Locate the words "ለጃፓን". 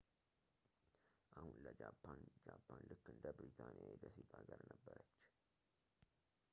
1.65-2.19